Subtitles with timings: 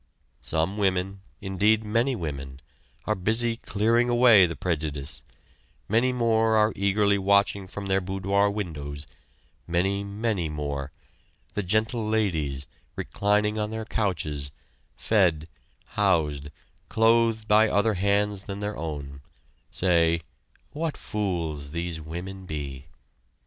[0.41, 2.59] Some women, indeed many women,
[3.05, 5.21] are busy clearing away the prejudice;
[5.87, 9.05] many more are eagerly watching from their boudoir windows;
[9.67, 10.91] many, many more
[11.53, 14.49] the "gentle ladies," reclining on their couches,
[14.97, 15.47] fed,
[15.89, 16.49] housed,
[16.89, 19.21] clothed by other hands than their own
[19.69, 20.21] say:
[20.71, 22.87] "What fools these women be!"